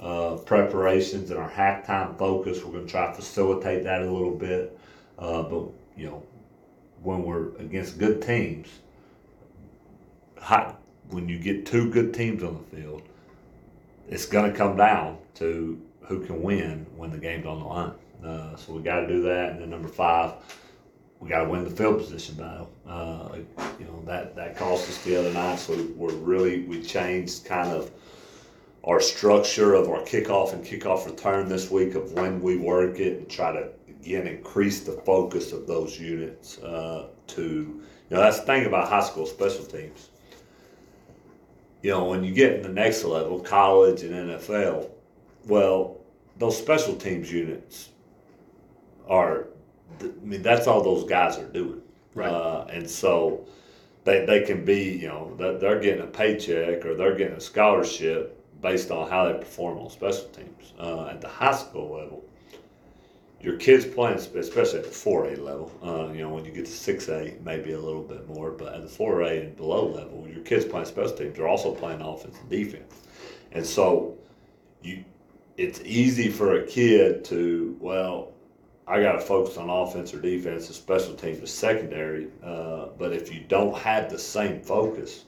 uh, 0.00 0.36
preparations 0.36 1.30
and 1.30 1.38
our 1.38 1.50
halftime 1.50 2.16
focus. 2.18 2.64
We're 2.64 2.72
going 2.72 2.86
to 2.86 2.90
try 2.90 3.06
to 3.06 3.14
facilitate 3.14 3.84
that 3.84 4.02
a 4.02 4.10
little 4.10 4.34
bit. 4.34 4.78
Uh, 5.18 5.42
but, 5.42 5.68
you 5.96 6.06
know, 6.06 6.22
when 7.02 7.22
we're 7.22 7.54
against 7.56 7.98
good 7.98 8.20
teams, 8.20 8.68
hot, 10.38 10.80
when 11.10 11.28
you 11.28 11.38
get 11.38 11.66
two 11.66 11.90
good 11.90 12.12
teams 12.12 12.42
on 12.42 12.54
the 12.70 12.76
field, 12.76 13.02
it's 14.08 14.26
going 14.26 14.50
to 14.50 14.56
come 14.56 14.76
down 14.76 15.18
to 15.34 15.80
who 16.02 16.24
can 16.24 16.42
win 16.42 16.86
when 16.96 17.10
the 17.10 17.18
game's 17.18 17.46
on 17.46 17.60
the 17.60 17.66
line. 17.66 17.92
Uh, 18.24 18.56
so 18.56 18.72
we 18.72 18.82
got 18.82 19.00
to 19.00 19.08
do 19.08 19.22
that. 19.22 19.52
And 19.52 19.60
then 19.60 19.70
number 19.70 19.88
five, 19.88 20.34
we 21.20 21.28
got 21.28 21.44
to 21.44 21.48
win 21.48 21.64
the 21.64 21.70
field 21.70 21.98
position 21.98 22.34
battle. 22.36 22.70
Uh, 22.86 23.38
you 23.78 23.84
know 23.86 24.02
that 24.06 24.36
that 24.36 24.56
cost 24.56 24.88
us 24.88 24.98
the 24.98 25.16
other 25.16 25.32
night. 25.32 25.58
So 25.58 25.74
we're 25.96 26.12
really 26.12 26.62
we 26.62 26.82
changed 26.82 27.44
kind 27.44 27.70
of 27.70 27.90
our 28.86 29.00
structure 29.00 29.74
of 29.74 29.88
our 29.88 30.00
kickoff 30.00 30.52
and 30.52 30.64
kickoff 30.64 31.06
return 31.06 31.48
this 31.48 31.70
week 31.70 31.94
of 31.94 32.12
when 32.12 32.40
we 32.40 32.56
work 32.56 33.00
it 33.00 33.18
and 33.18 33.28
try 33.28 33.52
to 33.52 33.68
again 33.88 34.26
increase 34.26 34.80
the 34.80 34.92
focus 34.92 35.52
of 35.52 35.66
those 35.66 35.98
units 35.98 36.58
uh, 36.58 37.08
to 37.26 37.42
you 37.42 37.82
know 38.10 38.20
that's 38.20 38.40
the 38.40 38.46
thing 38.46 38.66
about 38.66 38.88
high 38.88 39.02
school 39.02 39.26
special 39.26 39.64
teams 39.64 40.10
you 41.82 41.90
know 41.90 42.04
when 42.04 42.22
you 42.22 42.32
get 42.32 42.52
in 42.54 42.62
the 42.62 42.68
next 42.68 43.02
level 43.04 43.40
college 43.40 44.02
and 44.02 44.12
nfl 44.12 44.88
well 45.46 45.98
those 46.38 46.56
special 46.56 46.94
teams 46.94 47.32
units 47.32 47.90
are 49.08 49.48
i 50.00 50.08
mean 50.22 50.42
that's 50.42 50.66
all 50.66 50.82
those 50.82 51.04
guys 51.04 51.38
are 51.38 51.48
doing 51.48 51.80
Right. 52.14 52.30
uh, 52.30 52.66
and 52.70 52.88
so 52.88 53.46
they, 54.04 54.24
they 54.24 54.40
can 54.42 54.64
be 54.64 54.84
you 54.84 55.08
know 55.08 55.34
they're, 55.36 55.58
they're 55.58 55.80
getting 55.80 56.02
a 56.02 56.06
paycheck 56.06 56.86
or 56.86 56.94
they're 56.94 57.14
getting 57.16 57.36
a 57.36 57.40
scholarship 57.40 58.35
based 58.60 58.90
on 58.90 59.08
how 59.08 59.30
they 59.30 59.38
perform 59.38 59.78
on 59.78 59.90
special 59.90 60.24
teams. 60.28 60.72
Uh, 60.78 61.06
at 61.06 61.20
the 61.20 61.28
high 61.28 61.54
school 61.54 61.96
level, 61.96 62.24
your 63.40 63.56
kids 63.56 63.84
playing, 63.84 64.16
especially 64.16 64.78
at 64.78 64.84
the 64.84 64.90
4A 64.90 65.38
level, 65.38 65.70
uh, 65.82 66.12
you 66.12 66.22
know, 66.22 66.30
when 66.30 66.44
you 66.44 66.50
get 66.50 66.64
to 66.64 66.70
6A, 66.70 67.42
maybe 67.42 67.72
a 67.72 67.80
little 67.80 68.02
bit 68.02 68.26
more, 68.28 68.50
but 68.50 68.74
at 68.74 68.82
the 68.82 68.88
4A 68.88 69.42
and 69.42 69.56
below 69.56 69.86
level, 69.86 70.26
your 70.28 70.42
kids 70.42 70.64
playing 70.64 70.86
special 70.86 71.16
teams 71.16 71.38
are 71.38 71.46
also 71.46 71.74
playing 71.74 72.00
offense 72.00 72.36
and 72.40 72.50
defense. 72.50 73.02
And 73.52 73.64
so 73.64 74.16
you, 74.82 75.04
it's 75.56 75.80
easy 75.84 76.28
for 76.28 76.60
a 76.60 76.66
kid 76.66 77.24
to, 77.26 77.76
well, 77.80 78.32
I 78.88 79.02
got 79.02 79.12
to 79.12 79.20
focus 79.20 79.56
on 79.56 79.68
offense 79.68 80.14
or 80.14 80.20
defense, 80.20 80.66
and 80.66 80.74
special 80.74 81.14
teams 81.14 81.38
is 81.38 81.52
secondary. 81.52 82.28
Uh, 82.42 82.86
but 82.98 83.12
if 83.12 83.32
you 83.32 83.40
don't 83.48 83.76
have 83.76 84.10
the 84.10 84.18
same 84.18 84.60
focus 84.60 85.24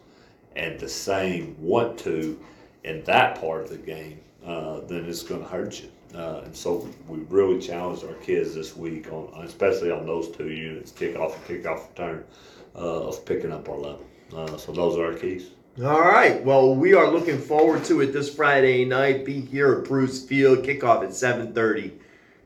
and 0.55 0.79
the 0.79 0.89
same 0.89 1.57
want 1.61 1.99
to, 2.01 2.39
in 2.85 3.03
that 3.05 3.41
part 3.41 3.65
of 3.65 3.71
the 3.71 3.79
game, 3.79 4.21
uh, 4.45 4.81
then 4.81 5.05
it's 5.05 5.23
going 5.23 5.43
to 5.43 5.49
hurt 5.49 5.81
you. 5.81 5.89
Uh, 6.15 6.43
and 6.45 6.57
so 6.57 6.89
we 7.07 7.19
really 7.29 7.61
challenged 7.61 8.05
our 8.05 8.15
kids 8.15 8.55
this 8.55 8.77
week 8.77 9.13
on, 9.13 9.45
especially 9.45 9.91
on 9.91 10.07
those 10.07 10.31
two 10.31 10.49
units, 10.49 10.91
kickoff 10.93 11.35
and 11.35 11.45
kickoff 11.45 11.89
return, 11.91 12.25
uh, 12.75 13.09
of 13.09 13.25
picking 13.27 13.53
up 13.53 13.69
our 13.69 13.77
level. 13.77 14.07
Uh, 14.35 14.57
so 14.57 14.73
those 14.73 14.97
are 14.97 15.13
our 15.13 15.15
keys. 15.15 15.51
All 15.85 16.01
right. 16.01 16.43
Well, 16.45 16.75
we 16.75 16.95
are 16.95 17.11
looking 17.11 17.39
forward 17.39 17.85
to 17.85 18.01
it 18.01 18.13
this 18.13 18.35
Friday 18.35 18.85
night. 18.85 19.25
Be 19.25 19.41
here 19.41 19.75
at 19.75 19.85
Bruce 19.85 20.25
Field. 20.25 20.65
Kickoff 20.65 21.05
at 21.05 21.11
7:30 21.11 21.93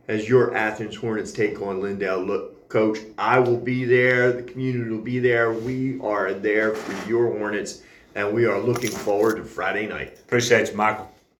as 0.09 0.29
your 0.29 0.55
Athens 0.55 0.97
Hornets 0.97 1.33
take 1.33 1.63
on 1.63 1.81
Lindale. 1.81 2.27
Look, 2.27 2.69
Coach, 2.69 2.99
I 3.17 3.39
will 3.39 3.57
be 3.57 3.85
there. 3.85 4.33
The 4.33 4.43
community 4.43 4.91
will 4.91 4.99
be 4.99 5.19
there. 5.19 5.53
We 5.53 5.99
are 6.01 6.35
there 6.35 6.75
for 6.75 7.09
your 7.09 7.37
Hornets, 7.39 7.83
and 8.15 8.33
we 8.33 8.47
are 8.47 8.59
looking 8.59 8.91
forward 8.91 9.37
to 9.37 9.45
Friday 9.45 9.87
night. 9.87 10.19
Appreciate 10.21 10.71
you, 10.71 10.77
Michael. 10.77 11.12